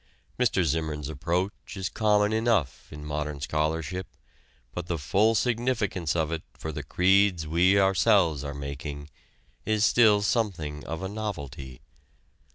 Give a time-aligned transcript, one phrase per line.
[0.39, 0.63] Mr.
[0.63, 4.07] Zimmern's approach is common enough in modern scholarship,
[4.73, 9.11] but the full significance of it for the creeds we ourselves are making
[9.63, 11.81] is still something of a novelty.